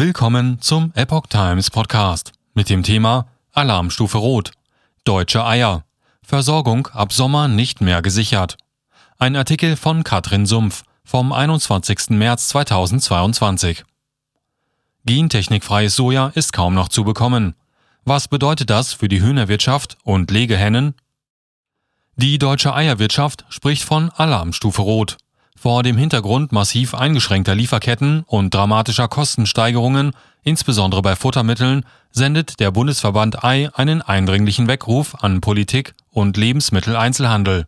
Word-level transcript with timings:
Willkommen 0.00 0.62
zum 0.62 0.92
Epoch 0.94 1.26
Times 1.26 1.68
Podcast 1.68 2.32
mit 2.54 2.70
dem 2.70 2.82
Thema 2.82 3.26
Alarmstufe 3.52 4.16
Rot. 4.16 4.52
Deutsche 5.04 5.44
Eier. 5.44 5.84
Versorgung 6.22 6.86
ab 6.86 7.12
Sommer 7.12 7.48
nicht 7.48 7.82
mehr 7.82 8.00
gesichert. 8.00 8.56
Ein 9.18 9.36
Artikel 9.36 9.76
von 9.76 10.02
Katrin 10.02 10.46
Sumpf 10.46 10.84
vom 11.04 11.34
21. 11.34 12.12
März 12.12 12.48
2022. 12.48 13.84
Gentechnikfreies 15.04 15.96
Soja 15.96 16.28
ist 16.34 16.54
kaum 16.54 16.72
noch 16.72 16.88
zu 16.88 17.04
bekommen. 17.04 17.54
Was 18.06 18.26
bedeutet 18.26 18.70
das 18.70 18.94
für 18.94 19.08
die 19.08 19.20
Hühnerwirtschaft 19.20 19.98
und 20.02 20.30
Legehennen? 20.30 20.94
Die 22.16 22.38
deutsche 22.38 22.74
Eierwirtschaft 22.74 23.44
spricht 23.50 23.84
von 23.84 24.08
Alarmstufe 24.08 24.80
Rot. 24.80 25.18
Vor 25.62 25.82
dem 25.82 25.98
Hintergrund 25.98 26.52
massiv 26.52 26.94
eingeschränkter 26.94 27.54
Lieferketten 27.54 28.22
und 28.26 28.54
dramatischer 28.54 29.08
Kostensteigerungen, 29.08 30.12
insbesondere 30.42 31.02
bei 31.02 31.16
Futtermitteln, 31.16 31.84
sendet 32.10 32.60
der 32.60 32.70
Bundesverband 32.70 33.44
Ei 33.44 33.68
einen 33.74 34.00
eindringlichen 34.00 34.68
Weckruf 34.68 35.22
an 35.22 35.42
Politik 35.42 35.92
und 36.08 36.38
Lebensmitteleinzelhandel. 36.38 37.66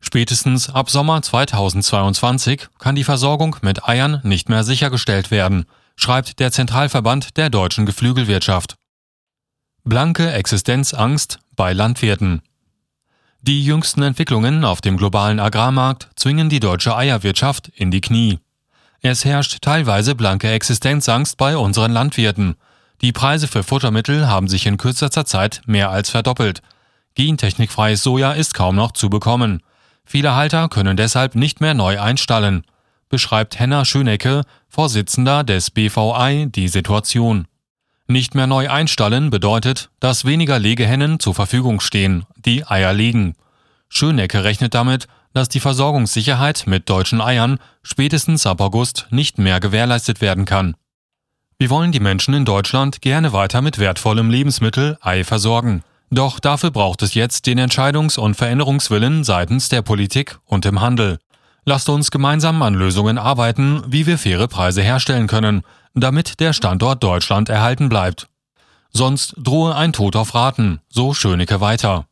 Spätestens 0.00 0.68
ab 0.68 0.90
Sommer 0.90 1.22
2022 1.22 2.66
kann 2.80 2.96
die 2.96 3.04
Versorgung 3.04 3.54
mit 3.62 3.88
Eiern 3.88 4.20
nicht 4.24 4.48
mehr 4.48 4.64
sichergestellt 4.64 5.30
werden, 5.30 5.66
schreibt 5.94 6.40
der 6.40 6.50
Zentralverband 6.50 7.36
der 7.36 7.50
deutschen 7.50 7.86
Geflügelwirtschaft. 7.86 8.74
Blanke 9.84 10.32
Existenzangst 10.32 11.38
bei 11.54 11.72
Landwirten. 11.72 12.42
Die 13.42 13.64
jüngsten 13.64 14.02
Entwicklungen 14.02 14.64
auf 14.64 14.80
dem 14.80 14.96
globalen 14.96 15.38
Agrarmarkt 15.38 16.08
zwingen 16.16 16.48
die 16.48 16.60
deutsche 16.60 16.96
Eierwirtschaft 16.96 17.68
in 17.68 17.90
die 17.90 18.00
Knie. 18.00 18.40
Es 19.00 19.24
herrscht 19.24 19.62
teilweise 19.62 20.16
blanke 20.16 20.50
Existenzangst 20.50 21.36
bei 21.36 21.56
unseren 21.56 21.92
Landwirten. 21.92 22.56
Die 23.00 23.12
Preise 23.12 23.46
für 23.46 23.62
Futtermittel 23.62 24.26
haben 24.26 24.48
sich 24.48 24.66
in 24.66 24.76
kürzester 24.76 25.24
Zeit 25.24 25.62
mehr 25.66 25.90
als 25.90 26.10
verdoppelt. 26.10 26.62
Gentechnikfreies 27.14 28.02
Soja 28.02 28.32
ist 28.32 28.54
kaum 28.54 28.74
noch 28.74 28.90
zu 28.92 29.08
bekommen. 29.08 29.62
Viele 30.04 30.34
Halter 30.34 30.68
können 30.68 30.96
deshalb 30.96 31.36
nicht 31.36 31.60
mehr 31.60 31.74
neu 31.74 32.00
einstallen, 32.00 32.64
beschreibt 33.08 33.58
Henna 33.58 33.84
Schönecke, 33.84 34.42
Vorsitzender 34.68 35.44
des 35.44 35.70
BVI, 35.70 36.46
die 36.50 36.68
Situation. 36.68 37.46
Nicht 38.10 38.34
mehr 38.34 38.46
neu 38.46 38.70
einstallen 38.70 39.28
bedeutet, 39.28 39.90
dass 40.00 40.24
weniger 40.24 40.58
Legehennen 40.58 41.20
zur 41.20 41.34
Verfügung 41.34 41.78
stehen, 41.80 42.24
die 42.36 42.64
Eier 42.66 42.94
legen. 42.94 43.34
Schönecke 43.90 44.44
rechnet 44.44 44.72
damit, 44.72 45.08
dass 45.34 45.50
die 45.50 45.60
Versorgungssicherheit 45.60 46.64
mit 46.66 46.88
deutschen 46.88 47.20
Eiern 47.20 47.58
spätestens 47.82 48.46
ab 48.46 48.62
August 48.62 49.06
nicht 49.10 49.36
mehr 49.36 49.60
gewährleistet 49.60 50.22
werden 50.22 50.46
kann. 50.46 50.74
Wir 51.58 51.68
wollen 51.68 51.92
die 51.92 52.00
Menschen 52.00 52.32
in 52.32 52.46
Deutschland 52.46 53.02
gerne 53.02 53.34
weiter 53.34 53.60
mit 53.60 53.78
wertvollem 53.78 54.30
Lebensmittel 54.30 54.96
Ei 55.02 55.22
versorgen. 55.22 55.82
Doch 56.10 56.40
dafür 56.40 56.70
braucht 56.70 57.02
es 57.02 57.12
jetzt 57.12 57.46
den 57.46 57.58
Entscheidungs- 57.58 58.18
und 58.18 58.36
Veränderungswillen 58.36 59.22
seitens 59.22 59.68
der 59.68 59.82
Politik 59.82 60.38
und 60.46 60.64
im 60.64 60.80
Handel. 60.80 61.18
Lasst 61.66 61.90
uns 61.90 62.10
gemeinsam 62.10 62.62
an 62.62 62.72
Lösungen 62.72 63.18
arbeiten, 63.18 63.82
wie 63.86 64.06
wir 64.06 64.16
faire 64.16 64.48
Preise 64.48 64.80
herstellen 64.80 65.26
können, 65.26 65.62
damit 65.94 66.40
der 66.40 66.52
Standort 66.52 67.02
Deutschland 67.02 67.48
erhalten 67.48 67.88
bleibt. 67.88 68.28
Sonst 68.90 69.34
drohe 69.36 69.74
ein 69.74 69.92
Tod 69.92 70.16
auf 70.16 70.34
Raten, 70.34 70.80
so 70.88 71.14
Schönecke 71.14 71.60
weiter. 71.60 72.06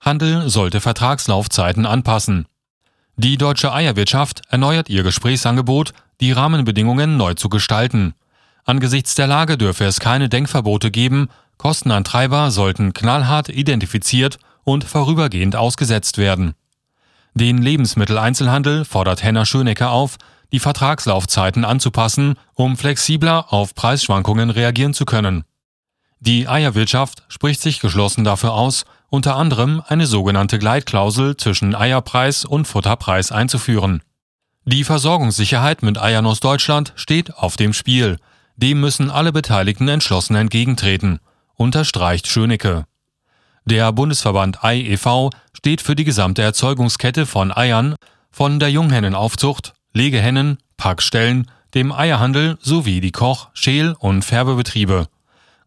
Handel 0.00 0.48
sollte 0.48 0.80
Vertragslaufzeiten 0.80 1.84
anpassen. 1.84 2.46
Die 3.16 3.36
deutsche 3.36 3.72
Eierwirtschaft 3.72 4.42
erneuert 4.48 4.88
ihr 4.88 5.02
Gesprächsangebot, 5.02 5.92
die 6.20 6.32
Rahmenbedingungen 6.32 7.16
neu 7.16 7.34
zu 7.34 7.48
gestalten. 7.48 8.14
Angesichts 8.64 9.14
der 9.14 9.26
Lage 9.26 9.58
dürfe 9.58 9.84
es 9.84 10.00
keine 10.00 10.28
Denkverbote 10.28 10.90
geben, 10.90 11.28
Kostenantreiber 11.58 12.50
sollten 12.50 12.94
knallhart 12.94 13.50
identifiziert 13.50 14.38
und 14.64 14.84
vorübergehend 14.84 15.56
ausgesetzt 15.56 16.16
werden. 16.16 16.54
Den 17.34 17.58
Lebensmitteleinzelhandel 17.58 18.84
fordert 18.84 19.22
Henner 19.22 19.44
Schönecker 19.44 19.90
auf, 19.90 20.16
die 20.52 20.60
Vertragslaufzeiten 20.60 21.64
anzupassen, 21.64 22.34
um 22.54 22.76
flexibler 22.76 23.52
auf 23.52 23.74
Preisschwankungen 23.74 24.50
reagieren 24.50 24.94
zu 24.94 25.04
können. 25.04 25.44
Die 26.18 26.48
Eierwirtschaft 26.48 27.22
spricht 27.28 27.62
sich 27.62 27.80
geschlossen 27.80 28.24
dafür 28.24 28.52
aus, 28.52 28.84
unter 29.08 29.36
anderem 29.36 29.82
eine 29.88 30.06
sogenannte 30.06 30.58
Gleitklausel 30.58 31.36
zwischen 31.36 31.74
Eierpreis 31.74 32.44
und 32.44 32.66
Futterpreis 32.66 33.32
einzuführen. 33.32 34.02
Die 34.64 34.84
Versorgungssicherheit 34.84 35.82
mit 35.82 35.98
Eiern 35.98 36.26
aus 36.26 36.40
Deutschland 36.40 36.92
steht 36.96 37.34
auf 37.34 37.56
dem 37.56 37.72
Spiel. 37.72 38.18
Dem 38.56 38.80
müssen 38.80 39.10
alle 39.10 39.32
Beteiligten 39.32 39.88
entschlossen 39.88 40.36
entgegentreten, 40.36 41.20
unterstreicht 41.54 42.26
Schönecke. 42.26 42.84
Der 43.64 43.90
Bundesverband 43.92 44.62
Ei 44.62 44.80
e.V. 44.80 45.30
steht 45.54 45.80
für 45.80 45.96
die 45.96 46.04
gesamte 46.04 46.42
Erzeugungskette 46.42 47.24
von 47.24 47.52
Eiern, 47.52 47.96
von 48.30 48.60
der 48.60 48.70
Junghennenaufzucht 48.70 49.72
Legehennen, 49.92 50.58
Packstellen, 50.76 51.50
dem 51.74 51.92
Eierhandel 51.92 52.58
sowie 52.60 53.00
die 53.00 53.12
Koch-, 53.12 53.48
Schäl- 53.54 53.94
und 53.98 54.24
Färbebetriebe. 54.24 55.06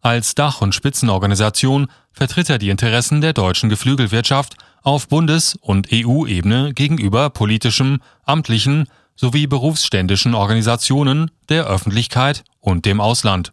Als 0.00 0.34
Dach- 0.34 0.60
und 0.60 0.74
Spitzenorganisation 0.74 1.88
vertritt 2.12 2.50
er 2.50 2.58
die 2.58 2.70
Interessen 2.70 3.20
der 3.20 3.32
deutschen 3.32 3.70
Geflügelwirtschaft 3.70 4.56
auf 4.82 5.08
Bundes- 5.08 5.56
und 5.56 5.88
EU-Ebene 5.92 6.74
gegenüber 6.74 7.30
politischen, 7.30 8.02
amtlichen 8.24 8.86
sowie 9.16 9.46
berufsständischen 9.46 10.34
Organisationen, 10.34 11.30
der 11.48 11.66
Öffentlichkeit 11.66 12.44
und 12.60 12.84
dem 12.84 13.00
Ausland. 13.00 13.50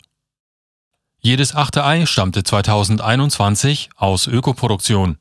Jedes 1.19 1.55
achte 1.55 1.85
Ei 1.85 2.05
stammte 2.05 2.43
2021 2.43 3.91
aus 3.95 4.27
Ökoproduktion. 4.27 5.17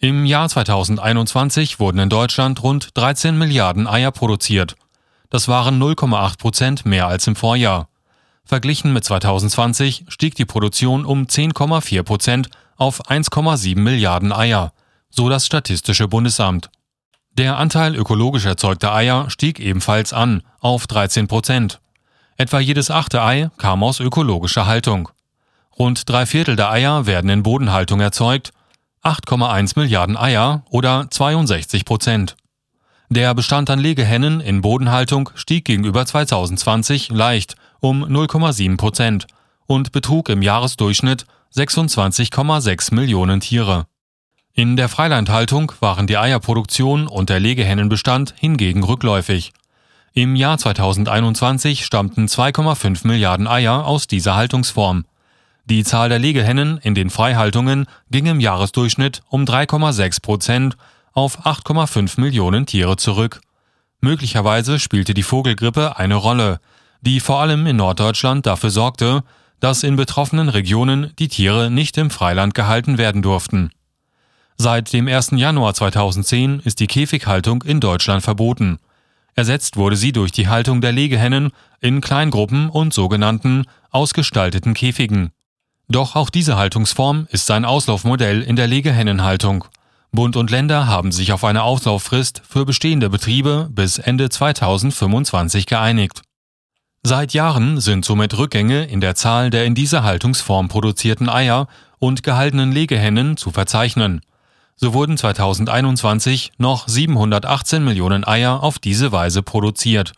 Im 0.00 0.26
Jahr 0.26 0.48
2021 0.48 1.80
wurden 1.80 1.98
in 1.98 2.08
Deutschland 2.08 2.62
rund 2.62 2.96
13 2.96 3.36
Milliarden 3.36 3.88
Eier 3.88 4.12
produziert. 4.12 4.76
Das 5.28 5.48
waren 5.48 5.82
0,8 5.82 6.38
Prozent 6.38 6.86
mehr 6.86 7.08
als 7.08 7.26
im 7.26 7.34
Vorjahr. 7.34 7.88
Verglichen 8.44 8.92
mit 8.92 9.02
2020 9.02 10.04
stieg 10.06 10.36
die 10.36 10.44
Produktion 10.44 11.04
um 11.04 11.24
10,4 11.24 12.04
Prozent 12.04 12.48
auf 12.76 13.10
1,7 13.10 13.76
Milliarden 13.80 14.32
Eier, 14.32 14.72
so 15.10 15.28
das 15.28 15.44
Statistische 15.44 16.06
Bundesamt. 16.06 16.70
Der 17.32 17.58
Anteil 17.58 17.96
ökologisch 17.96 18.44
erzeugter 18.44 18.94
Eier 18.94 19.28
stieg 19.30 19.58
ebenfalls 19.58 20.12
an 20.12 20.44
auf 20.60 20.86
13 20.86 21.26
Prozent. 21.26 21.80
Etwa 22.36 22.60
jedes 22.60 22.92
achte 22.92 23.20
Ei 23.20 23.50
kam 23.58 23.82
aus 23.82 23.98
ökologischer 23.98 24.64
Haltung. 24.64 25.08
Rund 25.76 26.08
drei 26.08 26.24
Viertel 26.24 26.54
der 26.54 26.70
Eier 26.70 27.06
werden 27.06 27.30
in 27.30 27.42
Bodenhaltung 27.42 27.98
erzeugt 27.98 28.52
8,1 29.02 29.78
Milliarden 29.78 30.16
Eier 30.16 30.64
oder 30.70 31.08
62 31.10 31.84
Prozent. 31.84 32.36
Der 33.10 33.34
Bestand 33.34 33.70
an 33.70 33.78
Legehennen 33.78 34.40
in 34.40 34.60
Bodenhaltung 34.60 35.30
stieg 35.34 35.64
gegenüber 35.64 36.04
2020 36.04 37.08
leicht 37.08 37.56
um 37.80 38.04
0,7 38.04 38.76
Prozent 38.76 39.26
und 39.66 39.92
betrug 39.92 40.28
im 40.28 40.42
Jahresdurchschnitt 40.42 41.26
26,6 41.54 42.94
Millionen 42.94 43.40
Tiere. 43.40 43.86
In 44.52 44.76
der 44.76 44.88
Freilandhaltung 44.88 45.72
waren 45.80 46.06
die 46.06 46.18
Eierproduktion 46.18 47.06
und 47.06 47.30
der 47.30 47.40
Legehennenbestand 47.40 48.34
hingegen 48.36 48.82
rückläufig. 48.82 49.52
Im 50.12 50.34
Jahr 50.34 50.58
2021 50.58 51.86
stammten 51.86 52.26
2,5 52.26 53.06
Milliarden 53.06 53.46
Eier 53.46 53.86
aus 53.86 54.08
dieser 54.08 54.34
Haltungsform. 54.34 55.04
Die 55.70 55.84
Zahl 55.84 56.08
der 56.08 56.18
Legehennen 56.18 56.78
in 56.78 56.94
den 56.94 57.10
Freihaltungen 57.10 57.84
ging 58.10 58.24
im 58.24 58.40
Jahresdurchschnitt 58.40 59.20
um 59.28 59.44
3,6 59.44 60.22
Prozent 60.22 60.76
auf 61.12 61.44
8,5 61.44 62.18
Millionen 62.18 62.64
Tiere 62.64 62.96
zurück. 62.96 63.42
Möglicherweise 64.00 64.78
spielte 64.78 65.12
die 65.12 65.22
Vogelgrippe 65.22 65.98
eine 65.98 66.14
Rolle, 66.14 66.60
die 67.02 67.20
vor 67.20 67.40
allem 67.40 67.66
in 67.66 67.76
Norddeutschland 67.76 68.46
dafür 68.46 68.70
sorgte, 68.70 69.24
dass 69.60 69.82
in 69.82 69.96
betroffenen 69.96 70.48
Regionen 70.48 71.12
die 71.18 71.28
Tiere 71.28 71.70
nicht 71.70 71.98
im 71.98 72.08
Freiland 72.08 72.54
gehalten 72.54 72.96
werden 72.96 73.20
durften. 73.20 73.70
Seit 74.56 74.94
dem 74.94 75.06
1. 75.06 75.32
Januar 75.32 75.74
2010 75.74 76.60
ist 76.60 76.80
die 76.80 76.86
Käfighaltung 76.86 77.62
in 77.62 77.80
Deutschland 77.80 78.22
verboten. 78.22 78.78
Ersetzt 79.34 79.76
wurde 79.76 79.96
sie 79.96 80.12
durch 80.12 80.32
die 80.32 80.48
Haltung 80.48 80.80
der 80.80 80.92
Legehennen 80.92 81.50
in 81.80 82.00
Kleingruppen 82.00 82.70
und 82.70 82.94
sogenannten 82.94 83.66
ausgestalteten 83.90 84.72
Käfigen. 84.72 85.30
Doch 85.90 86.16
auch 86.16 86.28
diese 86.28 86.56
Haltungsform 86.56 87.26
ist 87.30 87.50
ein 87.50 87.64
Auslaufmodell 87.64 88.42
in 88.42 88.56
der 88.56 88.66
Legehennenhaltung. 88.66 89.64
Bund 90.12 90.36
und 90.36 90.50
Länder 90.50 90.86
haben 90.86 91.12
sich 91.12 91.32
auf 91.32 91.44
eine 91.44 91.62
Auslauffrist 91.62 92.42
für 92.46 92.66
bestehende 92.66 93.08
Betriebe 93.08 93.68
bis 93.70 93.98
Ende 93.98 94.28
2025 94.28 95.64
geeinigt. 95.64 96.22
Seit 97.02 97.32
Jahren 97.32 97.80
sind 97.80 98.04
somit 98.04 98.36
Rückgänge 98.36 98.84
in 98.84 99.00
der 99.00 99.14
Zahl 99.14 99.48
der 99.48 99.64
in 99.64 99.74
dieser 99.74 100.02
Haltungsform 100.02 100.68
produzierten 100.68 101.30
Eier 101.30 101.68
und 101.98 102.22
gehaltenen 102.22 102.70
Legehennen 102.70 103.38
zu 103.38 103.50
verzeichnen. 103.50 104.20
So 104.76 104.92
wurden 104.92 105.16
2021 105.16 106.52
noch 106.58 106.86
718 106.86 107.82
Millionen 107.82 108.26
Eier 108.26 108.62
auf 108.62 108.78
diese 108.78 109.10
Weise 109.10 109.42
produziert 109.42 110.12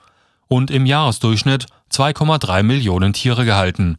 und 0.48 0.70
im 0.70 0.84
Jahresdurchschnitt 0.84 1.66
2,3 1.92 2.64
Millionen 2.64 3.12
Tiere 3.12 3.44
gehalten. 3.44 3.98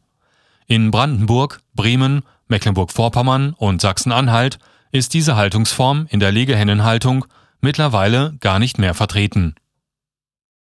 In 0.71 0.89
Brandenburg, 0.89 1.59
Bremen, 1.75 2.21
Mecklenburg-Vorpommern 2.47 3.53
und 3.57 3.81
Sachsen-Anhalt 3.81 4.57
ist 4.93 5.13
diese 5.13 5.35
Haltungsform 5.35 6.07
in 6.09 6.21
der 6.21 6.31
Legehennenhaltung 6.31 7.25
mittlerweile 7.59 8.37
gar 8.39 8.57
nicht 8.57 8.77
mehr 8.77 8.93
vertreten 8.93 9.55